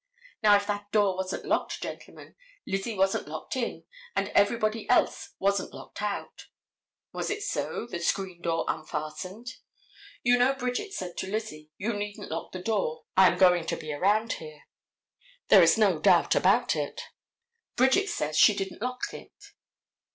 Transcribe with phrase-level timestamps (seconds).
[0.41, 2.33] Now, if that door wasn't locked, gentlemen,
[2.65, 3.83] Lizzie wasn't locked in
[4.15, 6.47] and everybody else wasn't locked out.
[7.13, 9.57] Was it so, the screen door unfastened?
[10.23, 13.77] You know Bridget said to Lizzie, "You needn't lock the door, I am going to
[13.77, 14.63] be around here."
[15.49, 17.01] There is no doubt about it.
[17.75, 19.51] Bridget says she didn't lock it.